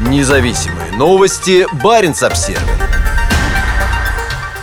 Независимые 0.00 0.92
новости. 0.92 1.66
Барин 1.82 2.12
обсерва 2.20 2.60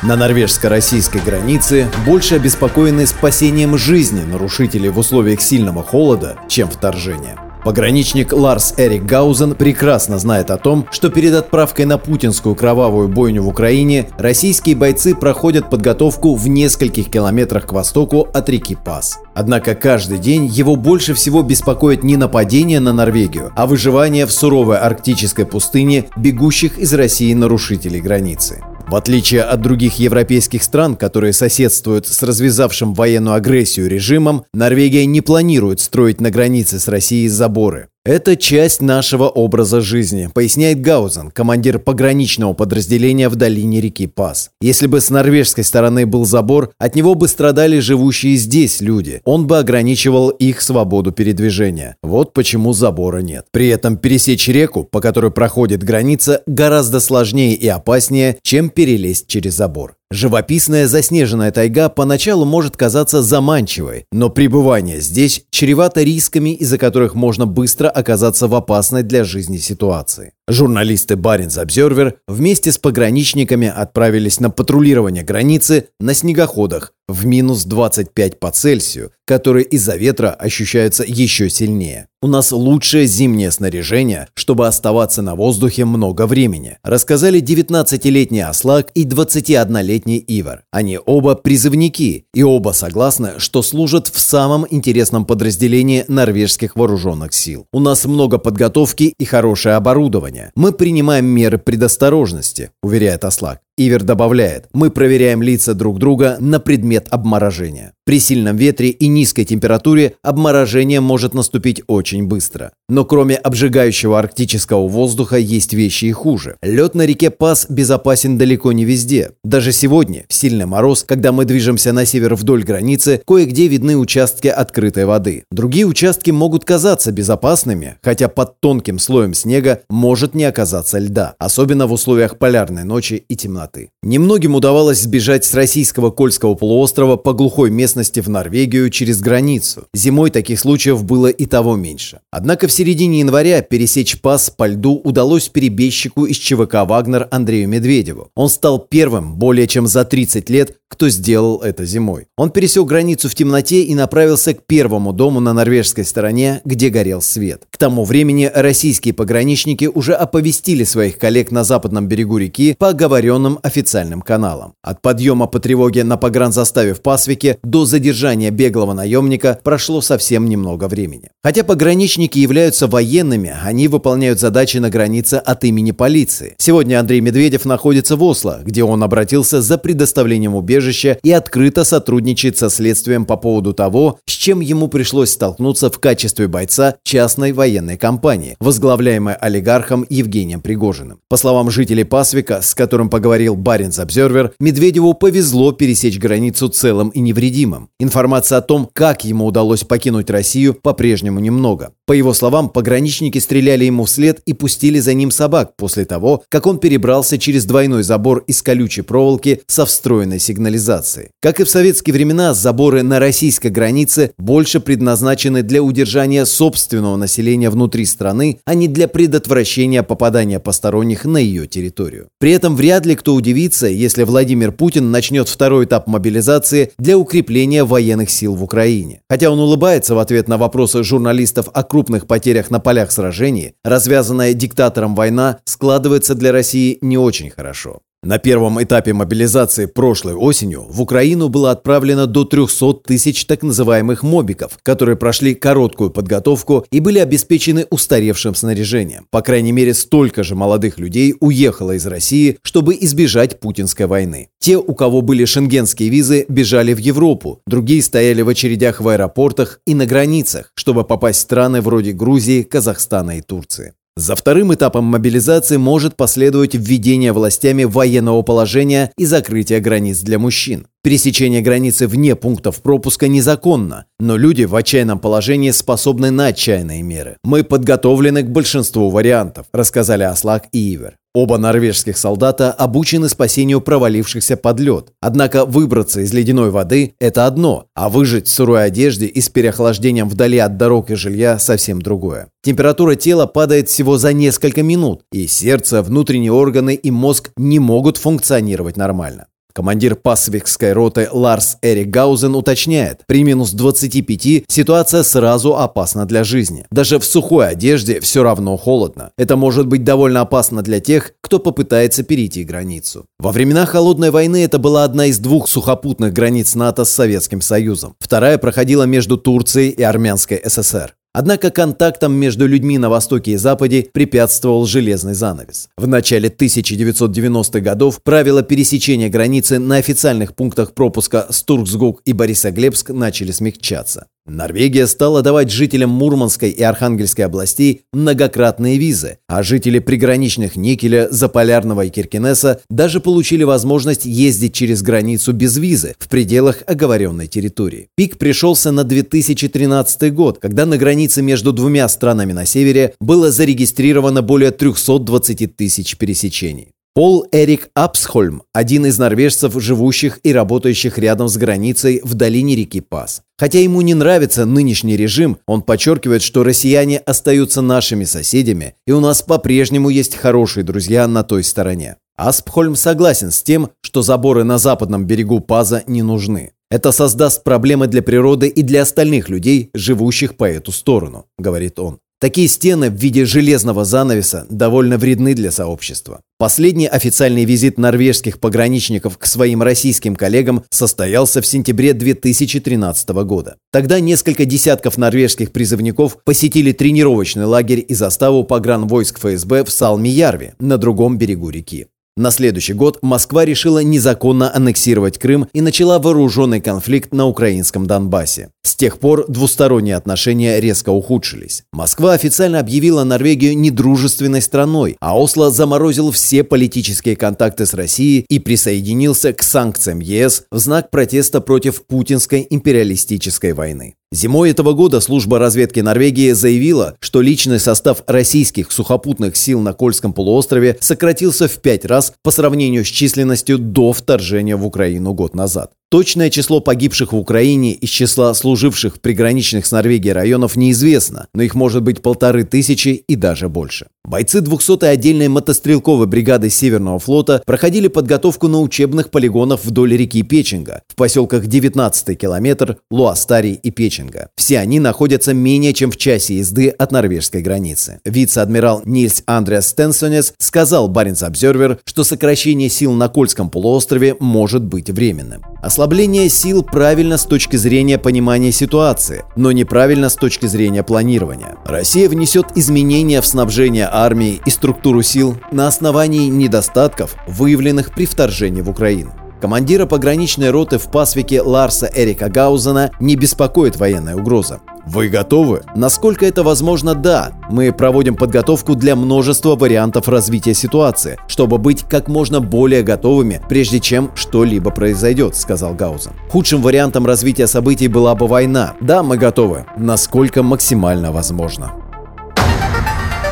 На 0.04 0.16
норвежско-российской 0.16 1.22
границе 1.22 1.90
больше 2.06 2.36
обеспокоены 2.36 3.08
спасением 3.08 3.76
жизни 3.76 4.22
нарушителей 4.22 4.90
в 4.90 5.00
условиях 5.00 5.42
сильного 5.42 5.82
холода, 5.82 6.38
чем 6.48 6.70
вторжение. 6.70 7.36
Пограничник 7.64 8.34
Ларс 8.34 8.74
Эрик 8.76 9.04
Гаузен 9.06 9.56
прекрасно 9.56 10.20
знает 10.20 10.52
о 10.52 10.58
том, 10.58 10.86
что 10.92 11.10
перед 11.10 11.34
отправкой 11.34 11.86
на 11.86 11.98
путинскую 11.98 12.56
кровавую 12.56 13.08
бойню 13.08 13.44
в 13.44 13.48
Украине 13.48 14.10
российские 14.18 14.76
бойцы 14.76 15.16
проходят 15.16 15.70
подготовку 15.70 16.36
в 16.36 16.48
нескольких 16.50 17.10
километрах 17.10 17.68
к 17.68 17.72
востоку 17.72 18.28
от 18.34 18.50
реки 18.50 18.76
Пас. 18.76 19.20
Однако 19.34 19.76
каждый 19.76 20.18
день 20.18 20.46
его 20.46 20.76
больше 20.76 21.14
всего 21.14 21.42
беспокоит 21.42 22.04
не 22.04 22.18
нападение 22.18 22.82
на 22.82 22.92
Норвегию, 22.92 23.54
а 23.56 23.66
выживание 23.66 24.26
в 24.26 24.32
суровой 24.34 24.78
арктической 24.78 25.46
пустыне 25.46 26.06
бегущих 26.18 26.78
из 26.78 26.94
России 26.94 27.34
нарушителей 27.34 28.02
границы. 28.02 28.62
В 28.88 28.96
отличие 28.96 29.42
от 29.42 29.62
других 29.62 30.00
европейских 30.00 30.62
стран, 30.62 30.96
которые 30.96 31.34
соседствуют 31.34 32.06
с 32.06 32.22
развязавшим 32.22 32.94
военную 32.94 33.36
агрессию 33.36 33.90
режимом, 33.90 34.46
Норвегия 34.54 35.06
не 35.06 35.22
планирует 35.22 35.80
строить 35.80 36.22
на 36.22 36.30
границе 36.30 36.80
с 36.80 36.88
Россией 36.88 37.30
заборы. 37.30 37.90
Это 38.06 38.36
часть 38.36 38.82
нашего 38.82 39.30
образа 39.30 39.80
жизни, 39.80 40.28
поясняет 40.34 40.82
Гаузен, 40.82 41.32
командир 41.32 41.80
пограничного 41.80 42.52
подразделения 42.52 43.30
в 43.30 43.38
долине 43.38 43.80
реки 43.80 44.08
Пас. 44.08 44.52
Если 44.60 44.88
бы 44.88 45.00
с 45.00 45.10
норвежской 45.10 45.64
стороны 45.64 46.06
был 46.06 46.26
забор, 46.26 46.72
от 46.78 46.96
него 46.96 47.16
бы 47.16 47.30
страдали 47.30 47.80
живущие 47.80 48.36
здесь 48.36 48.82
люди. 48.82 49.22
Он 49.24 49.48
бы 49.48 49.58
ограничивал 49.58 50.32
их 50.32 50.62
свободу 50.62 51.14
передвижения. 51.14 51.96
Вот 52.04 52.34
почему 52.34 52.74
забора 52.74 53.20
нет. 53.20 53.46
При 53.52 53.70
этом 53.70 53.96
пересечь 53.96 54.50
реку, 54.50 54.84
по 54.84 55.00
которой 55.00 55.32
проходит 55.32 55.82
граница, 55.82 56.44
гораздо 56.46 57.00
сложнее 57.00 57.54
и 57.54 57.70
опаснее, 57.70 58.38
чем 58.44 58.70
перелезть 58.70 59.28
через 59.28 59.54
забор. 59.54 59.96
Живописная 60.14 60.86
заснеженная 60.86 61.52
тайга 61.52 61.90
поначалу 61.90 62.46
может 62.46 62.78
казаться 62.78 63.24
заманчивой, 63.24 64.06
но 64.12 64.30
пребывание 64.30 65.02
здесь 65.02 65.42
чревато 65.50 66.04
рисками, 66.04 66.52
из-за 66.52 66.78
которых 66.78 67.16
можно 67.16 67.48
быстро 67.48 67.90
оказаться 67.90 68.48
в 68.48 68.54
опасной 68.54 69.02
для 69.02 69.24
жизни 69.24 69.58
ситуации. 69.58 70.34
Журналисты 70.50 71.16
Баренц 71.16 71.58
Обзервер 71.58 72.16
вместе 72.28 72.74
с 72.74 72.78
пограничниками 72.78 73.70
отправились 73.74 74.42
на 74.42 74.50
патрулирование 74.50 75.24
границы 75.24 75.88
на 76.02 76.14
снегоходах 76.14 76.94
в 77.08 77.26
минус 77.26 77.66
25 77.66 78.40
по 78.40 78.52
Цельсию, 78.52 79.12
который 79.26 79.64
из-за 79.64 79.96
ветра 79.96 80.30
ощущается 80.32 81.04
еще 81.06 81.50
сильнее. 81.50 82.08
У 82.22 82.28
нас 82.28 82.54
лучшее 82.54 83.06
зимнее 83.06 83.52
снаряжение, 83.52 84.30
чтобы 84.34 84.68
оставаться 84.68 85.22
на 85.22 85.36
воздухе 85.36 85.84
много 85.84 86.26
времени, 86.26 86.78
рассказали 86.82 87.42
19-летний 87.42 88.40
Аслак 88.40 88.92
и 88.96 89.04
21-летний 89.04 90.24
Ивар. 90.26 90.64
Они 90.72 90.98
оба 91.06 91.36
призывники 91.36 92.26
и 92.34 92.44
оба 92.44 92.70
согласны, 92.70 93.34
что 93.40 93.62
служат 93.62 94.08
в 94.08 94.20
самом 94.22 94.66
интересном 94.70 95.26
подразделении 95.26 96.06
норвежских 96.08 96.78
вооруженных 96.78 97.34
сил. 97.34 97.66
У 97.74 97.82
нас 97.82 98.06
много 98.06 98.38
подготовки 98.38 99.14
и 99.20 99.26
хорошее 99.26 99.76
оборудование. 99.76 100.33
Мы 100.56 100.72
принимаем 100.72 101.26
меры 101.26 101.58
предосторожности, 101.58 102.72
уверяет 102.82 103.26
Аслак. 103.26 103.62
Ивер 103.76 104.04
добавляет, 104.04 104.68
мы 104.72 104.92
проверяем 104.92 105.42
лица 105.42 105.74
друг 105.74 105.98
друга 105.98 106.38
на 106.40 106.60
предмет 106.60 107.08
обморожения. 107.10 107.94
При 108.06 108.20
сильном 108.20 108.56
ветре 108.56 108.90
и 108.90 109.08
низкой 109.08 109.46
температуре 109.46 110.14
обморожение 110.22 111.00
может 111.00 111.34
наступить 111.34 111.82
очень 111.88 112.28
быстро. 112.28 112.74
Но 112.88 113.04
кроме 113.04 113.36
обжигающего 113.36 114.20
арктического 114.20 114.88
воздуха 114.88 115.38
есть 115.38 115.74
вещи 115.74 116.06
и 116.06 116.12
хуже. 116.12 116.58
Лед 116.62 116.94
на 116.94 117.08
реке 117.08 117.32
Пас 117.32 117.66
безопасен 117.68 118.38
далеко 118.38 118.74
не 118.74 118.86
везде. 118.86 119.32
Даже 119.44 119.72
сегодня, 119.72 120.26
в 120.30 120.34
сильный 120.36 120.68
мороз, 120.68 121.04
когда 121.08 121.32
мы 121.32 121.46
движемся 121.46 121.94
на 121.94 122.06
север 122.06 122.36
вдоль 122.36 122.64
границы, 122.64 123.24
кое-где 123.26 123.68
видны 123.68 123.98
участки 123.98 124.50
открытой 124.50 125.06
воды. 125.06 125.46
Другие 125.50 125.88
участки 125.88 126.30
могут 126.30 126.64
казаться 126.64 127.12
безопасными, 127.12 127.96
хотя 128.04 128.28
под 128.28 128.60
тонким 128.60 129.00
слоем 129.00 129.34
снега 129.34 129.82
может 129.90 130.36
не 130.36 130.44
оказаться 130.44 131.00
льда, 131.00 131.34
особенно 131.40 131.88
в 131.88 131.94
условиях 131.94 132.38
полярной 132.38 132.84
ночи 132.84 133.26
и 133.28 133.36
темноты 133.36 133.63
темноты. 133.64 133.90
Немногим 134.02 134.56
удавалось 134.56 135.02
сбежать 135.02 135.46
с 135.46 135.54
российского 135.54 136.12
Кольского 136.12 136.56
полуострова 136.56 137.16
по 137.16 137.34
глухой 137.34 137.70
местности 137.72 138.20
в 138.20 138.30
Норвегию 138.30 138.90
через 138.90 139.22
границу. 139.22 139.86
Зимой 139.94 140.30
таких 140.30 140.60
случаев 140.60 141.04
было 141.04 141.28
и 141.28 141.46
того 141.46 141.76
меньше. 141.76 142.20
Однако 142.32 142.68
в 142.68 142.72
середине 142.72 143.20
января 143.20 143.62
пересечь 143.62 144.22
пас 144.22 144.50
по 144.50 144.68
льду 144.68 145.02
удалось 145.04 145.50
перебежчику 145.50 146.26
из 146.26 146.38
ЧВК 146.38 146.86
«Вагнер» 146.86 147.28
Андрею 147.32 147.68
Медведеву. 147.68 148.30
Он 148.36 148.50
стал 148.50 148.80
первым 148.80 149.36
более 149.36 149.68
чем 149.68 149.88
за 149.88 150.04
30 150.04 150.50
лет, 150.50 150.78
кто 150.94 151.10
сделал 151.10 151.62
это 151.62 151.86
зимой. 151.86 152.28
Он 152.38 152.52
пересек 152.52 152.86
границу 152.86 153.28
в 153.28 153.34
темноте 153.34 153.82
и 153.82 153.96
направился 153.96 154.54
к 154.54 154.64
первому 154.68 155.12
дому 155.12 155.40
на 155.40 155.52
норвежской 155.52 156.06
стороне, 156.06 156.62
где 156.66 156.90
горел 156.90 157.20
свет. 157.22 157.64
К 157.72 157.78
тому 157.78 158.04
времени 158.04 158.52
российские 158.54 159.16
пограничники 159.16 159.86
уже 159.86 160.14
оповестили 160.14 160.84
своих 160.84 161.18
коллег 161.18 161.50
на 161.50 161.64
западном 161.64 162.08
берегу 162.08 162.38
реки 162.38 162.76
по 162.78 162.90
оговоренным 162.90 163.53
главным 163.54 163.60
официальным 163.64 164.22
каналам. 164.22 164.74
От 164.82 165.02
подъема 165.02 165.48
по 165.48 165.60
тревоге 165.60 166.04
на 166.04 166.18
погранзаставе 166.18 166.94
в 166.94 167.02
Пасвике 167.02 167.58
до 167.64 167.86
задержания 167.86 168.52
беглого 168.52 168.94
наемника 168.94 169.60
прошло 169.64 170.02
совсем 170.02 170.48
немного 170.48 170.88
времени. 170.88 171.30
Хотя 171.44 171.64
пограничники 171.64 172.40
являются 172.40 172.88
военными, 172.88 173.56
они 173.64 173.88
выполняют 173.88 174.40
задачи 174.40 174.80
на 174.80 174.90
границе 174.90 175.36
от 175.36 175.64
имени 175.64 175.92
полиции. 175.92 176.56
Сегодня 176.58 177.00
Андрей 177.00 177.22
Медведев 177.22 177.66
находится 177.66 178.16
в 178.16 178.24
Осло, 178.24 178.62
где 178.64 178.84
он 178.84 179.04
обратился 179.04 179.62
за 179.62 179.78
предоставлением 179.78 180.56
убежища 180.56 181.18
и 181.24 181.32
открыто 181.32 181.84
сотрудничает 181.84 182.58
со 182.58 182.70
следствием 182.70 183.26
по 183.26 183.38
поводу 183.38 183.74
того, 183.74 184.20
с 184.26 184.32
чем 184.32 184.62
ему 184.62 184.88
пришлось 184.88 185.32
столкнуться 185.32 185.90
в 185.90 186.00
качестве 186.00 186.48
бойца 186.48 186.96
частной 187.04 187.52
военной 187.52 187.98
компании, 187.98 188.56
возглавляемой 188.60 189.36
олигархом 189.36 190.06
Евгением 190.10 190.62
Пригожиным. 190.62 191.20
По 191.30 191.38
словам 191.38 191.72
жителей 191.72 192.04
Пасвика, 192.04 192.62
с 192.62 192.74
которым 192.76 193.10
поговорил 193.10 193.43
говорил 193.44 193.56
Баренц 193.56 194.00
Обзервер, 194.00 194.54
Медведеву 194.60 195.14
повезло 195.14 195.72
пересечь 195.74 196.18
границу 196.18 196.70
целым 196.70 197.10
и 197.10 197.20
невредимым. 197.20 197.90
Информация 198.00 198.60
о 198.60 198.62
том, 198.62 198.90
как 198.94 199.26
ему 199.26 199.46
удалось 199.46 199.84
покинуть 199.84 200.30
Россию, 200.30 200.74
по-прежнему 200.74 201.40
немного. 201.40 201.92
По 202.06 202.14
его 202.14 202.34
словам, 202.34 202.70
пограничники 202.70 203.40
стреляли 203.40 203.86
ему 203.86 204.06
вслед 204.06 204.42
и 204.46 204.54
пустили 204.54 205.00
за 205.00 205.14
ним 205.14 205.32
собак 205.32 205.76
после 205.78 206.06
того, 206.06 206.44
как 206.50 206.68
он 206.68 206.80
перебрался 206.80 207.38
через 207.38 207.66
двойной 207.66 208.04
забор 208.04 208.44
из 208.48 208.62
колючей 208.62 209.02
проволоки 209.02 209.62
со 209.68 209.86
встроенной 209.86 210.40
сигнализацией. 210.40 211.30
Как 211.42 211.60
и 211.60 211.64
в 211.64 211.70
советские 211.70 212.14
времена, 212.14 212.54
заборы 212.54 213.04
на 213.04 213.20
российской 213.20 213.70
границе 213.70 214.32
больше 214.38 214.80
предназначены 214.80 215.64
для 215.64 215.82
удержания 215.82 216.46
собственного 216.46 217.18
населения 217.18 217.70
внутри 217.70 218.06
страны, 218.06 218.60
а 218.66 218.74
не 218.74 218.88
для 218.88 219.08
предотвращения 219.08 220.04
попадания 220.04 220.60
посторонних 220.60 221.26
на 221.26 221.38
ее 221.38 221.68
территорию. 221.68 222.28
При 222.40 222.52
этом 222.52 222.76
вряд 222.76 223.06
ли 223.06 223.16
кто 223.16 223.33
удивиться, 223.34 223.88
если 223.88 224.24
Владимир 224.24 224.72
Путин 224.72 225.12
начнет 225.12 225.50
второй 225.50 225.86
этап 225.86 226.08
мобилизации 226.08 226.92
для 226.98 227.18
укрепления 227.18 227.84
военных 227.84 228.30
сил 228.30 228.56
в 228.56 228.64
Украине. 228.64 229.22
Хотя 229.30 229.50
он 229.50 229.60
улыбается 229.60 230.16
в 230.16 230.20
ответ 230.20 230.48
на 230.48 230.58
вопросы 230.58 231.04
журналистов 231.04 231.68
о 231.74 231.84
крупных 231.84 232.28
потерях 232.28 232.72
на 232.72 232.80
полях 232.80 233.12
сражений, 233.12 233.74
развязанная 233.84 234.54
диктатором 234.54 235.16
война 235.16 235.60
складывается 235.66 236.36
для 236.36 236.52
России 236.52 236.98
не 237.02 237.18
очень 237.18 237.50
хорошо. 237.50 238.02
На 238.24 238.38
первом 238.38 238.82
этапе 238.82 239.12
мобилизации 239.12 239.86
прошлой 239.86 240.34
осенью 240.34 240.86
в 240.88 241.02
Украину 241.02 241.50
было 241.50 241.72
отправлено 241.72 242.26
до 242.26 242.46
300 242.46 242.94
тысяч 243.06 243.44
так 243.44 243.64
называемых 243.64 244.24
мобиков, 244.24 244.80
которые 244.82 245.18
прошли 245.18 245.54
короткую 245.54 246.10
подготовку 246.10 246.86
и 246.90 247.02
были 247.02 247.20
обеспечены 247.20 247.86
устаревшим 247.90 248.56
снаряжением. 248.56 249.28
По 249.30 249.42
крайней 249.42 249.74
мере, 249.74 249.94
столько 249.94 250.44
же 250.44 250.56
молодых 250.56 251.00
людей 251.00 251.36
уехало 251.42 251.98
из 251.98 252.06
России, 252.06 252.58
чтобы 252.62 252.96
избежать 253.02 253.60
путинской 253.60 254.06
войны. 254.06 254.48
Те, 254.58 254.78
у 254.78 254.96
кого 254.96 255.22
были 255.22 255.44
шенгенские 255.44 256.08
визы, 256.08 256.46
бежали 256.48 256.94
в 256.94 257.00
Европу, 257.00 257.60
другие 257.68 258.02
стояли 258.02 258.42
в 258.42 258.48
очередях 258.48 259.02
в 259.02 259.08
аэропортах 259.10 259.82
и 259.86 259.94
на 259.96 260.06
границах, 260.06 260.72
чтобы 260.76 261.04
попасть 261.04 261.40
в 261.40 261.42
страны 261.42 261.82
вроде 261.82 262.14
Грузии, 262.14 262.64
Казахстана 262.64 263.38
и 263.38 263.42
Турции. 263.42 263.96
За 264.16 264.36
вторым 264.36 264.74
этапом 264.74 265.06
мобилизации 265.06 265.78
может 265.78 266.16
последовать 266.16 266.76
введение 266.76 267.34
властями 267.34 267.84
военного 267.84 268.44
положения 268.44 269.12
и 269.18 269.26
закрытие 269.26 269.80
границ 269.80 270.20
для 270.20 270.38
мужчин. 270.38 270.88
Пересечение 271.04 271.62
границы 271.62 272.08
вне 272.08 272.34
пунктов 272.34 272.82
пропуска 272.82 273.28
незаконно, 273.28 274.06
но 274.20 274.38
люди 274.38 274.64
в 274.64 274.74
отчаянном 274.74 275.20
положении 275.20 275.72
способны 275.72 276.32
на 276.32 276.46
отчаянные 276.48 277.04
меры. 277.04 277.36
Мы 277.44 277.66
подготовлены 277.66 278.42
к 278.42 278.50
большинству 278.50 279.10
вариантов, 279.10 279.66
рассказали 279.74 280.24
Аслак 280.24 280.68
и 280.72 280.96
Ивер. 280.96 281.18
Оба 281.36 281.58
норвежских 281.58 282.18
солдата 282.18 282.72
обучены 282.72 283.28
спасению 283.28 283.82
провалившихся 283.82 284.56
под 284.56 284.80
лед. 284.80 285.08
Однако 285.20 285.66
выбраться 285.66 286.22
из 286.22 286.32
ледяной 286.32 286.70
воды– 286.70 287.16
это 287.20 287.48
одно, 287.48 287.88
а 287.96 288.08
выжить 288.08 288.48
в 288.48 288.52
сырой 288.52 288.86
одежде 288.86 289.26
и 289.26 289.42
с 289.42 289.50
переохлаждением 289.50 290.30
вдали 290.30 290.60
от 290.60 290.78
дорог 290.78 291.12
и 291.12 291.16
жилья– 291.16 291.58
совсем 291.60 292.02
другое. 292.02 292.48
Температура 292.64 293.16
тела 293.16 293.46
падает 293.46 293.90
всего 293.90 294.18
за 294.18 294.32
несколько 294.32 294.84
минут, 294.84 295.24
и 295.34 295.48
сердце, 295.48 296.02
внутренние 296.02 296.54
органы 296.54 296.96
и 296.96 297.12
мозг 297.12 297.52
не 297.58 297.80
могут 297.80 298.16
функционировать 298.16 298.96
нормально. 298.96 299.48
Командир 299.76 300.16
пасвикской 300.16 300.94
роты 300.94 301.28
Ларс 301.32 301.78
Эрик 301.82 302.10
Гаузен 302.10 302.56
уточняет, 302.56 303.22
при 303.26 303.44
минус 303.44 303.72
25 303.72 304.66
ситуация 304.68 305.24
сразу 305.24 305.76
опасна 305.76 306.26
для 306.28 306.44
жизни. 306.44 306.86
Даже 306.92 307.18
в 307.18 307.26
сухой 307.26 307.70
одежде 307.70 308.20
все 308.20 308.44
равно 308.44 308.78
холодно. 308.78 309.32
Это 309.36 309.56
может 309.56 309.88
быть 309.88 310.04
довольно 310.04 310.42
опасно 310.42 310.84
для 310.84 311.00
тех, 311.00 311.32
кто 311.42 311.58
попытается 311.58 312.22
перейти 312.24 312.64
границу. 312.64 313.26
Во 313.40 313.52
времена 313.52 313.88
Холодной 313.88 314.30
войны 314.30 314.64
это 314.64 314.78
была 314.78 315.06
одна 315.06 315.26
из 315.26 315.40
двух 315.40 315.68
сухопутных 315.68 316.34
границ 316.34 316.76
НАТО 316.76 317.04
с 317.04 317.10
Советским 317.10 317.62
Союзом. 317.62 318.16
Вторая 318.20 318.60
проходила 318.60 319.04
между 319.04 319.38
Турцией 319.38 319.90
и 319.90 320.04
Армянской 320.04 320.62
ССР. 320.64 321.16
Однако 321.34 321.72
контактам 321.72 322.34
между 322.34 322.68
людьми 322.68 323.00
на 323.00 323.10
Востоке 323.10 323.54
и 323.54 323.58
Западе 323.58 324.08
препятствовал 324.14 324.86
железный 324.86 325.34
занавес. 325.34 325.90
В 325.98 326.08
начале 326.08 326.50
1990-х 326.50 327.80
годов 327.80 328.22
правила 328.22 328.62
пересечения 328.62 329.30
границы 329.30 329.80
на 329.80 329.96
официальных 329.96 330.54
пунктах 330.54 330.94
пропуска 330.94 331.48
Стурксгук 331.50 332.22
и 332.26 332.34
Борисоглебск 332.34 333.10
начали 333.10 333.52
смягчаться. 333.52 334.28
Норвегия 334.46 335.08
стала 335.08 335.42
давать 335.42 335.72
жителям 335.72 336.10
Мурманской 336.10 336.70
и 336.70 336.84
Архангельской 336.84 337.46
областей 337.46 338.02
многократные 338.12 338.98
визы, 338.98 339.38
а 339.48 339.64
жители 339.64 340.00
приграничных 340.00 340.76
Никеля, 340.76 341.30
Заполярного 341.32 342.06
и 342.06 342.10
Киркинесса 342.10 342.82
даже 342.90 343.22
получили 343.22 343.64
возможность 343.64 344.26
ездить 344.26 344.74
через 344.74 345.02
границу 345.02 345.54
без 345.54 345.78
визы 345.78 346.16
в 346.20 346.28
пределах 346.28 346.84
оговоренной 346.86 347.48
территории. 347.48 348.10
Пик 348.18 348.38
пришелся 348.38 348.92
на 348.92 349.06
2013 349.06 350.34
год, 350.34 350.60
когда 350.60 350.86
на 350.86 350.98
границе 350.98 351.42
между 351.42 351.72
двумя 351.72 352.10
странами 352.10 352.52
на 352.52 352.66
севере 352.66 353.14
было 353.22 353.50
зарегистрировано 353.50 354.42
более 354.42 354.72
320 354.72 355.76
тысяч 355.78 356.18
пересечений. 356.18 356.93
Пол 357.16 357.46
Эрик 357.52 357.90
Апсхольм– 357.94 358.64
один 358.74 359.06
из 359.06 359.20
норвежцев, 359.20 359.80
живущих 359.80 360.40
и 360.42 360.52
работающих 360.52 361.20
рядом 361.20 361.48
с 361.48 361.58
границей 361.58 362.20
в 362.24 362.34
долине 362.34 362.76
реки 362.76 363.02
Пас. 363.02 363.44
Хотя 363.56 363.82
ему 363.82 364.02
не 364.02 364.16
нравится 364.16 364.66
нынешний 364.66 365.16
режим, 365.16 365.60
он 365.68 365.84
подчеркивает, 365.84 366.42
что 366.42 366.64
россияне 366.64 367.20
остаются 367.20 367.82
нашими 367.82 368.24
соседями, 368.24 368.96
и 369.06 369.12
у 369.12 369.20
нас 369.20 369.44
по-прежнему 369.44 370.10
есть 370.10 370.36
хорошие 370.36 370.84
друзья 370.84 371.28
на 371.28 371.44
той 371.44 371.64
стороне. 371.64 372.18
Аспхольм 372.36 372.96
согласен 372.96 373.52
с 373.52 373.62
тем, 373.62 373.92
что 374.02 374.24
заборы 374.24 374.64
на 374.64 374.80
западном 374.80 375.28
берегу 375.28 375.60
Паза 375.60 376.02
не 376.08 376.24
нужны. 376.24 376.72
Это 376.90 377.12
создаст 377.12 377.64
проблемы 377.64 378.08
для 378.08 378.24
природы 378.24 378.68
и 378.68 378.82
для 378.82 379.04
остальных 379.04 379.50
людей, 379.50 379.92
живущих 379.94 380.58
по 380.58 380.66
эту 380.66 380.92
сторону, 380.92 381.46
говорит 381.60 382.00
он. 382.00 382.18
Такие 382.44 382.68
стены 382.68 383.10
в 383.10 383.14
виде 383.14 383.46
железного 383.46 384.04
занавеса 384.04 384.68
довольно 384.70 385.18
вредны 385.18 385.54
для 385.54 385.72
сообщества. 385.72 386.42
Последний 386.58 387.08
официальный 387.08 387.64
визит 387.64 387.98
норвежских 387.98 388.60
пограничников 388.60 389.38
к 389.38 389.46
своим 389.46 389.82
российским 389.82 390.36
коллегам 390.36 390.84
состоялся 390.90 391.62
в 391.62 391.66
сентябре 391.66 392.12
2013 392.12 393.30
года. 393.46 393.78
Тогда 393.94 394.20
несколько 394.20 394.66
десятков 394.66 395.18
норвежских 395.18 395.72
призывников 395.72 396.38
посетили 396.44 396.92
тренировочный 396.92 397.64
лагерь 397.64 398.04
и 398.06 398.14
заставу 398.14 398.66
погранвойск 398.66 399.40
ФСБ 399.40 399.86
в 399.86 399.90
Салми-Ярве 399.90 400.76
на 400.80 400.98
другом 400.98 401.38
берегу 401.38 401.70
реки. 401.70 402.08
На 402.36 402.50
следующий 402.50 402.94
год 402.94 403.20
Москва 403.22 403.64
решила 403.64 404.00
незаконно 404.02 404.76
аннексировать 404.76 405.38
Крым 405.38 405.68
и 405.72 405.82
начала 405.82 406.18
вооруженный 406.18 406.82
конфликт 406.82 407.32
на 407.32 407.46
украинском 407.46 408.08
Донбассе. 408.08 408.70
С 408.82 408.96
тех 408.96 409.20
пор 409.20 409.46
двусторонние 409.48 410.16
отношения 410.16 410.80
резко 410.80 411.12
ухудшились. 411.12 411.84
Москва 411.92 412.34
официально 412.34 412.80
объявила 412.80 413.24
Норвегию 413.24 413.78
недружественной 413.78 414.64
страной, 414.64 415.16
а 415.20 415.40
Осло 415.40 415.70
заморозил 415.70 416.32
все 416.32 416.64
политические 416.64 417.36
контакты 417.36 417.86
с 417.86 417.94
Россией 417.94 418.46
и 418.50 418.58
присоединился 418.58 419.54
к 419.54 419.62
санкциям 419.62 420.20
ЕС 420.20 420.64
в 420.72 420.80
знак 420.80 421.12
протеста 421.12 421.62
против 421.62 422.04
путинской 422.08 422.66
империалистической 422.68 423.74
войны. 423.74 424.16
Зимой 424.34 424.72
этого 424.72 424.94
года 424.94 425.20
служба 425.20 425.60
разведки 425.60 426.00
Норвегии 426.00 426.54
заявила, 426.54 427.16
что 427.20 427.40
личный 427.40 427.80
состав 427.80 428.24
российских 428.26 428.92
сухопутных 428.92 429.56
сил 429.56 429.80
на 429.80 429.94
Кольском 429.94 430.34
полуострове 430.34 430.98
сократился 431.02 431.68
в 431.68 431.78
пять 431.78 432.04
раз 432.04 432.34
по 432.42 432.50
сравнению 432.50 433.06
с 433.06 433.10
численностью 433.10 433.78
до 433.78 434.12
вторжения 434.12 434.76
в 434.76 434.88
Украину 434.88 435.36
год 435.36 435.54
назад. 435.54 435.92
Точное 436.14 436.52
число 436.52 436.80
погибших 436.80 437.34
в 437.34 437.38
Украине 437.38 437.94
из 437.94 438.08
числа 438.12 438.54
служивших 438.54 439.16
в 439.16 439.20
приграничных 439.20 439.84
с 439.88 439.92
Норвегией 439.92 440.34
районов 440.34 440.76
неизвестно, 440.76 441.48
но 441.56 441.64
их 441.64 441.74
может 441.74 442.04
быть 442.04 442.22
полторы 442.22 442.66
тысячи 442.66 443.08
и 443.08 443.36
даже 443.36 443.68
больше. 443.68 444.06
Бойцы 444.24 444.60
200-й 444.60 445.10
отдельной 445.10 445.48
мотострелковой 445.48 446.28
бригады 446.28 446.70
Северного 446.70 447.18
флота 447.18 447.64
проходили 447.66 448.10
подготовку 448.10 448.68
на 448.68 448.80
учебных 448.80 449.32
полигонах 449.32 449.84
вдоль 449.84 450.16
реки 450.16 450.44
Печенга, 450.44 451.02
в 451.08 451.16
поселках 451.16 451.66
19-й 451.66 452.36
километр, 452.36 452.98
Луастари 453.10 453.72
и 453.72 453.90
Печенга. 453.90 454.50
Все 454.56 454.78
они 454.78 455.00
находятся 455.00 455.56
менее 455.56 455.96
чем 455.96 456.12
в 456.12 456.18
часе 456.18 456.58
езды 456.58 456.90
от 456.90 457.12
норвежской 457.12 457.64
границы. 457.64 458.20
Вице-адмирал 458.24 459.02
Нильс 459.06 459.42
Андреас 459.48 459.88
Стенсонес 459.88 460.54
сказал 460.60 461.08
Баренц 461.08 461.42
Обзервер, 461.42 461.98
что 462.06 462.24
сокращение 462.24 462.90
сил 462.90 463.14
на 463.14 463.30
Кольском 463.30 463.72
полуострове 463.72 464.36
может 464.40 464.84
быть 464.84 465.10
временным. 465.10 465.64
Ослабление 465.84 466.48
сил 466.48 466.82
правильно 466.82 467.38
с 467.38 467.44
точки 467.44 467.76
зрения 467.76 468.18
понимания 468.18 468.72
ситуации, 468.72 469.44
но 469.58 469.74
неправильно 469.74 470.30
с 470.30 470.36
точки 470.36 470.66
зрения 470.66 471.04
планирования. 471.04 471.76
Россия 471.84 472.30
внесет 472.30 472.68
изменения 472.76 473.42
в 473.42 473.46
снабжение 473.46 474.08
армии 474.10 474.62
и 474.66 474.70
структуру 474.70 475.22
сил 475.24 475.58
на 475.74 475.90
основании 475.90 476.48
недостатков, 476.48 477.36
выявленных 477.48 478.14
при 478.14 478.26
вторжении 478.26 478.80
в 478.80 478.90
Украину. 478.90 479.34
Командира 479.64 480.06
пограничной 480.06 480.72
роты 480.72 480.98
в 480.98 481.10
Пасвике 481.10 481.62
Ларса 481.62 482.12
Эрика 482.14 482.50
Гаузена 482.50 483.12
не 483.22 483.38
беспокоит 483.38 483.96
военная 483.96 484.36
угроза. 484.36 484.82
Вы 485.06 485.30
готовы? 485.30 485.84
Насколько 485.96 486.46
это 486.46 486.64
возможно, 486.64 487.16
да. 487.16 487.54
Мы 487.70 487.94
проводим 487.94 488.36
подготовку 488.36 488.94
для 488.96 489.16
множества 489.16 489.78
вариантов 489.78 490.28
развития 490.28 490.74
ситуации, 490.74 491.40
чтобы 491.48 491.78
быть 491.78 492.04
как 492.10 492.28
можно 492.28 492.60
более 492.60 493.04
готовыми, 493.04 493.62
прежде 493.70 494.02
чем 494.02 494.32
что-либо 494.36 494.92
произойдет, 494.92 495.56
сказал 495.56 495.94
Гаузен. 495.94 496.34
Худшим 496.50 496.82
вариантом 496.82 497.26
развития 497.26 497.68
событий 497.68 498.10
была 498.10 498.36
бы 498.36 498.48
война. 498.48 498.96
Да, 499.00 499.24
мы 499.24 499.38
готовы. 499.38 499.86
Насколько 499.96 500.62
максимально 500.62 501.32
возможно. 501.32 501.94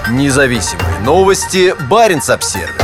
Независимые 0.10 1.00
новости. 1.06 1.74
Барин 1.90 2.20
обсервис 2.28 2.81